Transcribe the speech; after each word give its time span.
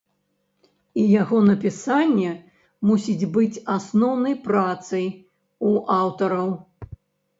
І 1.01 1.03
яго 1.21 1.41
напісанне 1.49 2.31
мусіць 2.91 3.29
быць 3.35 3.61
асноўнай 3.77 4.35
працай 4.49 5.05
у 5.71 5.79
аўтараў. 6.01 6.49